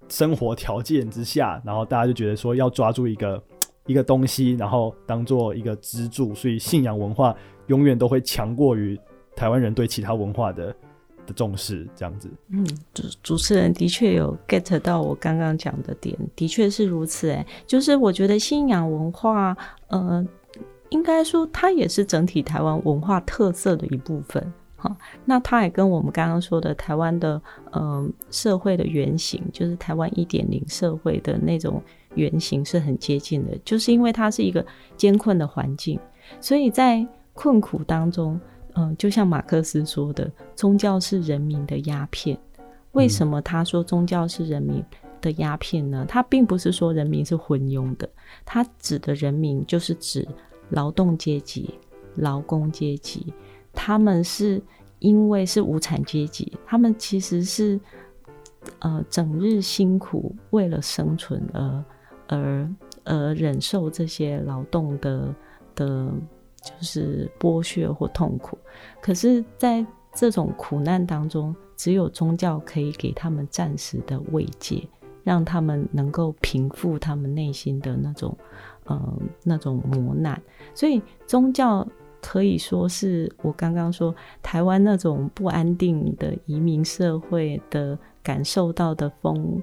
[0.08, 3.40] 生活条件之下，然后大家就觉得说要抓住一个
[3.86, 7.36] 一个东西，然后当做一个支柱，所以信仰文化
[7.68, 9.00] 永远都会强过于
[9.36, 10.76] 台湾人对其他文化的。
[11.36, 17.30] 重视这样子，嗯，主主持人的确有 get 到我刚刚讲的点，的确是如此。
[17.30, 19.56] 哎，就是我觉得信仰文化，
[19.90, 20.26] 呃，
[20.90, 24.54] 应该说它也是整体台湾文化特色的一部分。
[24.76, 31.82] 哈，那它也跟我们刚刚说的台湾的呃社会的原型，就是台湾一点零社会的那种
[32.16, 33.58] 原型是很接近的。
[33.66, 36.00] 就是因为它是一个艰困的环境，
[36.40, 38.40] 所以在困苦当中。
[38.76, 42.38] 嗯，就像马克思说的，宗教是人民的鸦片。
[42.92, 44.82] 为什么他说宗教是人民
[45.20, 46.06] 的鸦片呢？
[46.08, 48.08] 他并不是说人民是昏庸的，
[48.46, 50.26] 他指的人民就是指
[50.70, 51.74] 劳动阶级、
[52.16, 53.34] 劳工阶级。
[53.74, 54.62] 他们是
[55.00, 57.80] 因为是无产阶级，他们其实是
[58.80, 61.84] 呃整日辛苦为了生存而
[62.28, 65.36] 而而忍受这些劳动的
[65.76, 66.12] 的。
[66.62, 68.58] 就是剥削或痛苦，
[69.02, 74.86] 可是在这种苦难当中，只有宗教可以给他们暂时的慰藉，
[75.24, 78.38] 让他们能够平复他们内心的那种，
[78.90, 80.42] 呃，那种磨难。
[80.76, 81.88] 所以宗教
[82.22, 89.62] 可以说是我刚刚说台湾那种不安定的移民社会的感受到的风，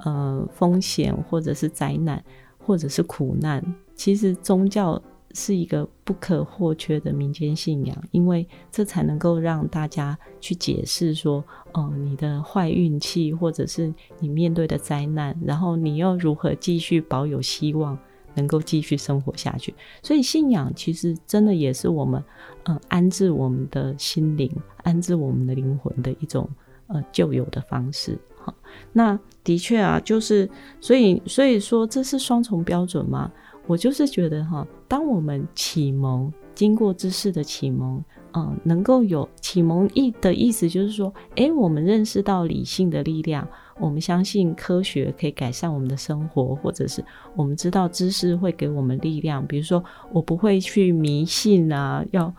[0.00, 2.22] 呃，风险或者是灾难
[2.58, 5.00] 或者是苦难，其实宗教。
[5.38, 17.98] 是一个不可或缺的民间信仰，因为这才能够让大家去解释说，哦、你的坏运气，或者是你面对的灾难，然后你又如何继续保有希望，
[18.36, 19.74] 能够继续生活下去。
[20.02, 22.22] 所以，信仰其实真的也是我们，
[22.62, 24.50] 呃，安置我们的心灵、
[24.84, 26.48] 安置我们的灵魂的一种，
[26.86, 28.16] 呃，旧有的方式。
[28.44, 28.54] 哈，
[28.92, 30.48] 那的确啊，就是
[30.80, 33.32] 所以，所以说这是双重标准吗？
[33.66, 38.00] 我就是觉得哈，当我们启蒙，经过知识的启蒙，
[38.34, 43.48] 嗯，能够有启蒙意的意思，就是说，诶，我们认识到理性的力量。
[43.78, 47.04] 我们相信科学可以改善我们的生活，或者是
[47.34, 49.46] 我们知道知识会给我们力量。
[49.46, 52.32] 比如说，我不会去迷信啊，要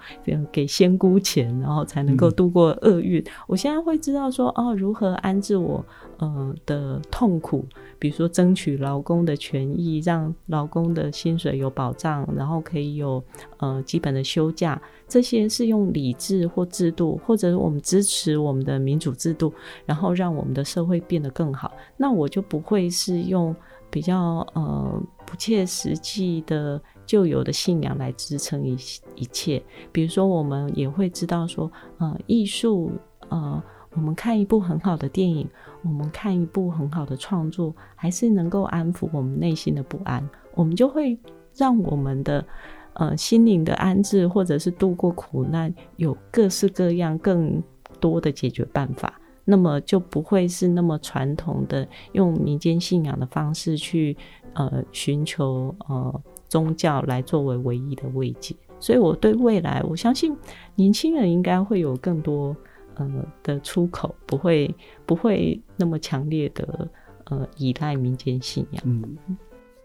[0.51, 3.21] 给仙姑钱，然后才能够度过厄运。
[3.21, 3.25] 嗯。
[3.47, 5.85] 我现在会知道说，哦，如何安置我
[6.17, 7.65] 呃的痛苦，
[7.99, 13.23] 比如说争取劳工的权益，让劳工的薪水有保障，然后可以有
[13.57, 14.81] 呃基本的休假。
[15.07, 19.53] 这些是用理智或制度，或者我们支持我们的民主制度，
[19.85, 21.71] 然后让我们的社会变得更好。
[21.95, 23.55] 那我就不会是用
[23.89, 28.75] 比较呃不切实际的旧有的信仰来支撑一
[29.15, 29.63] 一切。
[29.93, 32.91] 比如说，我们也会知道说，呃，艺术，
[33.29, 33.63] 呃，
[33.93, 35.47] 我们看一部很好的电影，
[35.83, 41.17] 我们看一部很好的创作，还是能够安抚我们内心的不安，我们就会
[41.55, 42.45] 让我们的
[42.93, 47.61] 呃心灵的安置，或者是度过苦难，有各式各样更
[47.99, 49.13] 多的解决办法。
[49.49, 54.17] 那么就不会是那么传统的用民间信仰的方式去
[54.55, 60.35] 呃寻求呃宗教来作为唯一的慰藉，所以我对未来，我相信
[60.75, 62.53] 年轻人应该会有更多
[62.97, 64.73] 呃的出口，不会
[65.05, 66.87] 不会那么强烈的
[67.25, 68.83] 呃依赖民间信仰。
[68.85, 69.17] 嗯，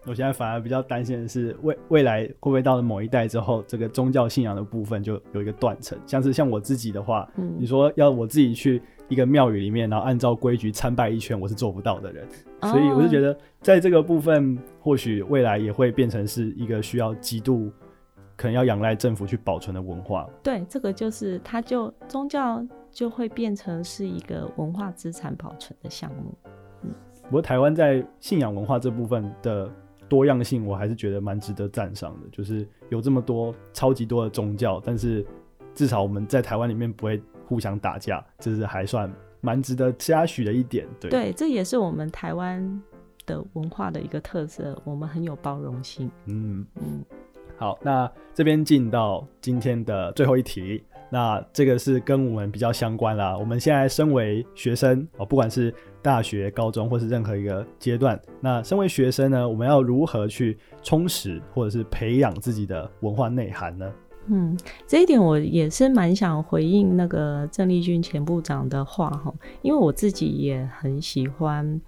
[0.05, 8.81] 我现在反而比较担心的是未未来会不会到了某一代之后，这个宗教信仰的部分就有一个断层，像是像我自己的话，嗯，你说要我自己去。
[9.09, 12.25] 一个庙宇里面，然后按照规矩参拜一圈，我是做不到的人，
[12.61, 17.69] 所以我就觉得，在这个部分，或许未来也会变成是一个需要极度
[18.37, 20.27] 可能要仰赖政府去保存的文化。
[20.41, 26.33] 对，这个就是它就宗教就会变成是一个文化资产保存的项目。
[26.83, 26.91] 嗯，
[27.23, 29.69] 不过台湾在信仰文化这部分的
[30.07, 35.25] 多样性，我还是觉得蛮值得赞赏的，就是有这么多超级多的宗教，但是
[35.73, 37.21] 至少我们在台湾里面不会。
[37.45, 40.87] 互相打架，这是还算蛮值得嘉许的一点。
[40.97, 42.81] 对，对，这也是我们台湾
[43.25, 46.09] 的文化的一个特色，我们很有包容性。
[46.27, 47.03] 嗯嗯，
[47.57, 50.81] 好，那这边进到今天的最后一题，
[51.13, 53.37] 那这个是跟我们比较相关啦。
[53.37, 63.93] 我们现在身为学生哦，不管是大学、高中或是任何一个阶段，那身为学生呢，我们要如何去充实或者是培养自己的文化内涵呢？
[64.25, 64.57] 嗯，
[64.87, 71.79] 这一点我也是蛮想回应那个郑丽君前部长的话哈，因为我自己也很喜欢，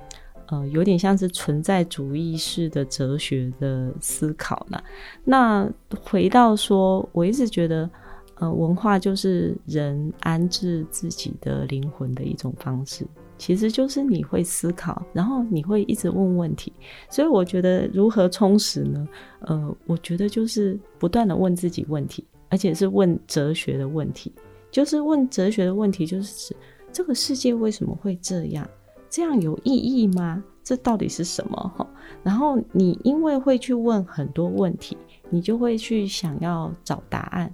[0.49, 4.79] 呃，有点像是存在主义式的哲学的思考呢。
[5.23, 5.67] 那
[6.03, 7.89] 回到说，我一直觉得，
[8.35, 13.05] 呃，文化就是人安置自己的灵魂的一种方式。
[13.37, 16.71] 其实就是你会思考，然后你会一直问问题，
[17.09, 19.07] 所以我觉得如何充实呢？
[19.41, 24.31] 呃，我觉得就是不断的问自己问题，而且是问哲学的问题，
[24.71, 26.55] 就是问哲学的问题，就是指
[26.93, 28.65] 这个世界为什么会这样？
[29.09, 30.41] 这样有意义吗？
[30.63, 31.73] 这到底是什么？
[31.75, 31.85] 哈，
[32.23, 34.97] 然后你因为会去问很多问题，
[35.29, 37.53] 你就会去想要找答案。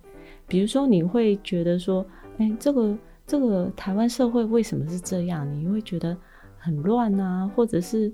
[0.51, 2.05] 比如说，你会觉得说，
[2.37, 2.97] 哎，这个。
[3.27, 5.49] 这个台湾社会为什么是这样？
[5.57, 6.17] 你会觉得
[6.57, 8.11] 很乱啊，或者是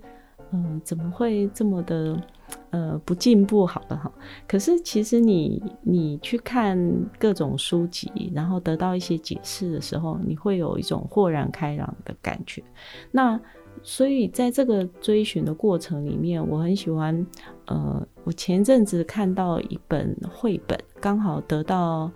[0.51, 2.21] 嗯、怎么会这么的
[2.69, 3.65] 呃不进步？
[3.65, 4.11] 好了哈，
[4.47, 6.77] 可是其实你你去看
[7.17, 12.61] 各种书籍，然后得到一些解释的时候，你会有一种豁然开朗的感觉。
[13.09, 13.39] 那
[13.81, 17.25] 所以在这个追寻的过程里面，我很喜欢
[17.65, 22.11] 呃，我前阵子看到一本绘本，刚好得到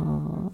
[0.00, 0.52] 呃。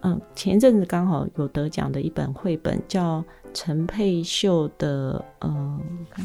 [0.00, 6.24] 嗯，前一阵子刚好有得奖的一本绘本，叫陈佩秀的，呃，看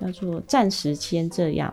[0.00, 1.68] 看，叫做《暂时先这样》。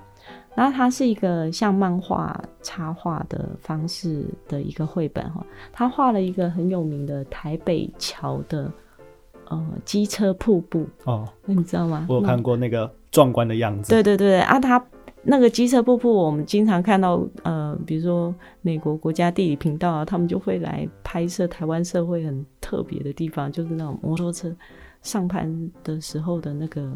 [0.53, 5.41] 然后它是一个像漫画插画的方式的一个绘本哈，
[5.71, 8.69] 他画了一个很有名的台北桥的
[9.47, 12.05] 呃机车瀑布哦，那你知道吗？
[12.09, 13.89] 我有看过那个壮观的样子。
[13.89, 14.85] 对对对啊，他。
[15.25, 24.53] 那个机车瀑布，我们经常看到，呃，比如说美国国家地理频道啊，他们就会来拍摄台湾社会很特别的地方，就是那种摩托车
[25.01, 26.91] 上攀的时候的那个、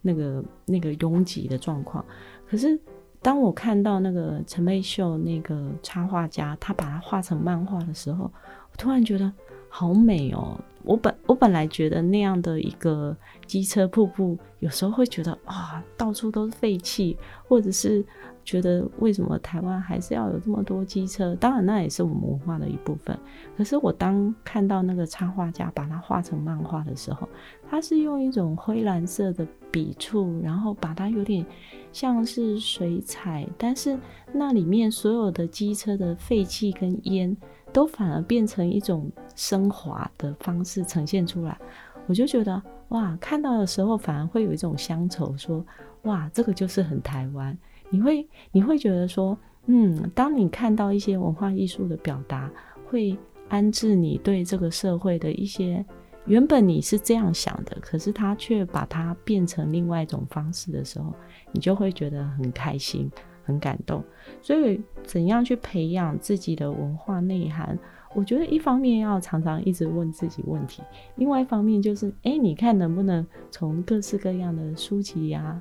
[0.00, 2.04] 那个、那个拥挤的状况。
[2.48, 2.78] 可是
[3.20, 9.32] 当我看到那个陈佩秀那个插画家，他把它画成漫画的时候，我突然觉得
[9.68, 10.56] 好美哦。
[10.84, 13.16] 我本我本来觉得那样的一个
[13.46, 17.16] 机车瀑布，有时候会觉得啊，到处都是废气，
[17.46, 18.04] 或者是
[18.44, 21.34] 觉得为什么台湾还是要有这么多机车？
[21.36, 23.16] 当然，那也是我们文化的一部分。
[23.56, 27.28] 可是我当看到那个插画家把它画成漫画的时候，
[27.70, 31.46] 他是用一种灰蓝色的笔触，然后把它有点
[31.92, 33.98] 像是水彩，但是
[34.32, 37.36] 那里面所有的机车的废气跟烟。
[37.72, 41.58] 都反而变成一种升华的方式呈现出来，
[42.06, 45.64] 我就觉得哇，看到的时候反而会有一种乡愁，说
[46.02, 47.56] 哇，这个就是很台湾。
[47.90, 52.50] 你会你会觉得说，嗯，当你看到一些文化艺术的表达，
[52.86, 53.16] 会
[53.48, 55.84] 安置你对这个社会的一些
[56.26, 61.12] 原本你是这样想的，可是他却把它变成另外一种方式的时候，
[61.52, 63.10] 你就会觉得很开心。
[63.44, 64.02] 很感动，
[64.40, 67.78] 所以怎样去培养自己的文化内涵？
[68.14, 70.82] 我觉得一方面要常常一直问自己问题，
[71.16, 75.60] 另外一方面就是，哎，你看能不能从各式各样的书籍呀、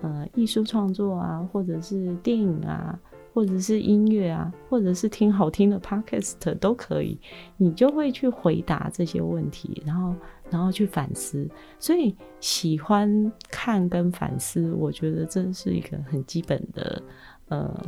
[0.00, 2.96] 呃艺术创作啊，或者是电影啊，
[3.34, 7.18] 或者是音乐啊，或者是听好听的 podcast 都可以，
[7.56, 10.14] 你就会去回答这些问题，然后
[10.50, 11.48] 然后去反思。
[11.78, 17.02] 所以喜欢看跟反思，我觉得这是一个很基本的，
[17.48, 17.86] 呃。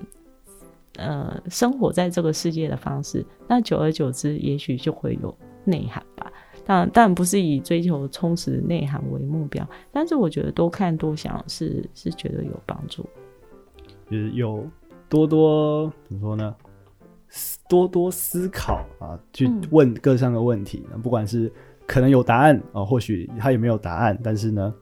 [0.98, 5.34] 呃，生活在这个世界的方式，那久而久之，也许就会有
[5.64, 6.30] 内涵吧。
[6.66, 13.08] 当然，当然不是以追求充实内涵为目标，但是我觉得多看多想是是觉得有帮助。
[14.10, 14.68] 就是有
[15.08, 16.54] 多多怎么说呢？
[17.68, 20.84] 多多思考啊，去问各项的问题。
[20.92, 21.50] 嗯、不管是
[21.90, 24.72] 可能有答案啊，或许他也没有答案，但是呢，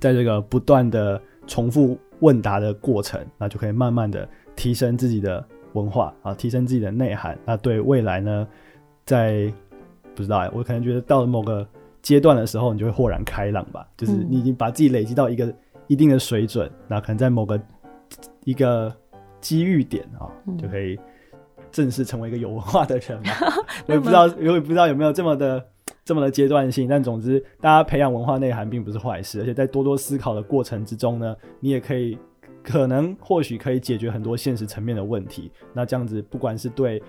[0.00, 4.26] 在这个不断的重复问答的过程，那就可以慢慢的。
[4.56, 7.38] 提升自己的文化啊，提升自己的内涵。
[7.44, 8.48] 那对未来呢，
[9.04, 9.52] 在
[10.14, 11.68] 不知道哎，我可能觉得到了某个
[12.00, 13.86] 阶段的时候，你就会豁然开朗吧。
[13.98, 15.54] 就是你已经把自己累积到一个
[15.88, 17.60] 一定的水准，那可能在某个
[18.44, 18.90] 一个
[19.42, 20.24] 机遇点啊，
[20.56, 20.98] 就可以
[21.70, 23.30] 正式成为一个有文化的人嘛。
[23.86, 25.62] 我也不知道，我也不知道有没有这么的
[26.06, 26.88] 这么的阶段性。
[26.88, 32.16] 但总之，大家培养文化内涵并不是坏事，而且在多多思考的过程之中呢，你也可以。
[32.68, 35.52] 可能或许可以解决很多现实层面的问题。
[35.72, 37.00] 那这样子，不管是对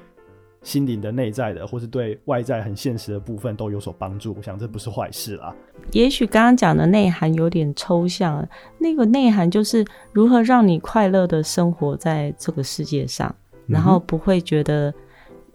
[0.62, 4.36] 心灵的内在的，或是对外在很现实的部分，都有所帮助。
[4.38, 5.56] 我想这不是坏事啦。
[5.94, 13.36] 也许刚刚讲的内涵有点抽象，那个内涵就是如何让你快乐的生活在这个世界上，
[13.66, 14.94] 然后不会觉得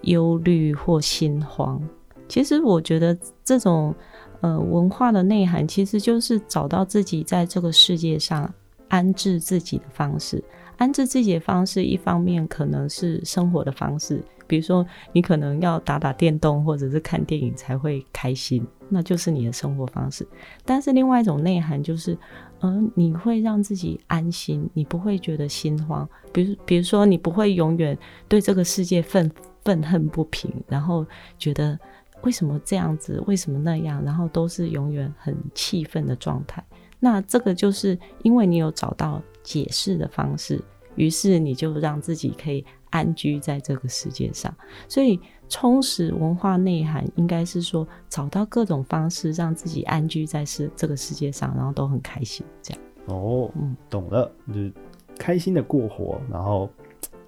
[0.00, 1.78] 忧虑或心慌。
[1.80, 1.88] 嗯、
[2.32, 3.14] 其实我觉得
[3.44, 3.94] 这种
[4.40, 8.50] 呃文化的内涵，其实就是找到自己在这个世界上。
[8.88, 10.44] 安置自己的方式，
[10.76, 20.28] 安置自己的方式，一方面可能是生活的方式，比如说你可能要打打电动或者是看电影才会开心，那就是你的生活方式。
[20.62, 22.14] 但是另外一种内涵就是，
[22.60, 26.06] 嗯、你会让自己安心，你不会觉得心慌。
[26.30, 27.96] 比如，比如说你不会永远
[28.28, 29.30] 对这个世界愤
[29.64, 31.06] 愤恨不平，然后
[31.38, 31.78] 觉得
[32.22, 36.64] 为什么这样子，为什么那样，然后都是永远很气愤的状态。
[36.98, 40.62] 那这个就是因为你有找到解释的方式，
[40.94, 44.54] 于是你就让自己可以安居在这个世界上。
[44.88, 45.18] 所以
[45.48, 52.46] 充实文化内涵，应该是说找到各种方式让自己安居在世这个世界上，然后都很开心。
[52.62, 54.72] 这样哦，嗯，懂了，就是
[55.18, 56.70] 开心的过活，然后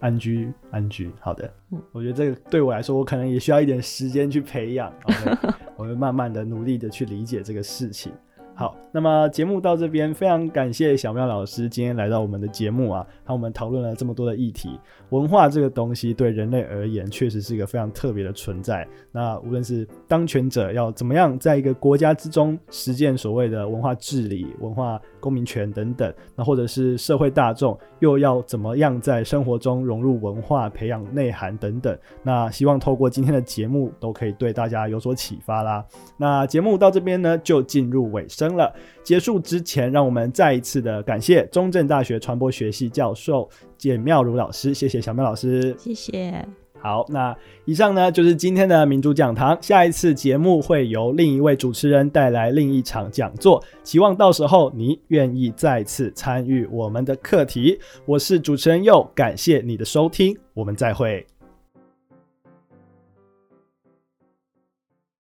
[0.05, 1.11] 安居安居。
[1.19, 4.93] 好的，嗯，我觉得这个对我来说，我可能也需要一点时间去培养。
[5.05, 8.13] OK， 我会慢慢的努力的去理解这个事情。
[8.57, 14.79] 好，那么节目到这边，非常感谢小妙老师今天来到我们的节目啊，和我们讨论了这么多的议题。
[15.09, 18.87] 文化这个东西对人类而言，确实是一个非常特别的存在。
[19.11, 35.85] 那无论是当权者要怎么样在一个国家之中实践所谓的文化治理、文化公民权等等，那或者是社会大众又要怎么样在生活中融入文化、培养内涵等等，那希望透过今天的节目都可以对大家有所启发啦。
[36.17, 38.55] 那节目到这边呢，就进入尾声。
[38.55, 38.73] 了，
[39.03, 46.64] 结束之前，让我们再一次的感谢中正大学传播学系教授简妙如老师，谢谢小妙老师，谢谢。
[46.85, 57.81] 好，那以上呢就是今天的民主讲堂，下一次节目会由另一位主持人带来另一场讲座，期望到时候你愿意再次参与我们的课题。
[58.05, 61.27] 我是主持人佑，感谢你的收听，我们再会。